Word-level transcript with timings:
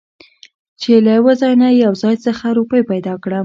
چې 0.81 0.91
له 1.05 1.11
يوه 1.17 1.33
ځاى 1.41 1.53
نه 1.61 1.67
يو 1.83 1.93
ځاى 2.01 2.15
خڅه 2.39 2.49
روپۍ 2.57 2.81
پېدا 2.89 3.13
کړم. 3.23 3.39